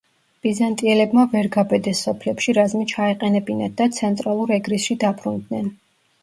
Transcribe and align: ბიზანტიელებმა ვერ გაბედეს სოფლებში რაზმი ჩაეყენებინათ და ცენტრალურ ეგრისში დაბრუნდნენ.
ბიზანტიელებმა 0.45 1.25
ვერ 1.33 1.49
გაბედეს 1.55 2.01
სოფლებში 2.05 2.55
რაზმი 2.59 2.87
ჩაეყენებინათ 2.93 3.77
და 3.83 3.89
ცენტრალურ 3.99 4.55
ეგრისში 4.59 4.99
დაბრუნდნენ. 5.07 5.71